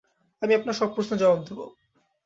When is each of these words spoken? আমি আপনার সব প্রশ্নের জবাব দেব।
আমি 0.41 0.53
আপনার 0.55 0.75
সব 0.75 0.89
প্রশ্নের 0.95 1.19
জবাব 1.19 1.39
দেব। 1.47 1.59